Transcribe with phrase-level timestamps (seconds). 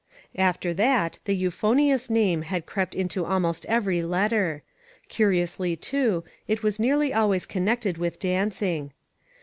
[0.39, 4.63] After that, the" euphonious" name had crept into almost every letter;
[5.09, 8.93] curiously, too, it was nearly always connected with danc ing.